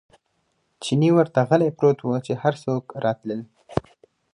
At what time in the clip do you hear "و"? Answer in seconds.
2.03-2.07